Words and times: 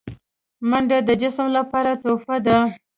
منډه 0.69 0.97
د 1.07 1.11
جسم 1.21 1.47
لپاره 1.57 1.91
تحفه 2.01 2.37
ده 2.45 2.57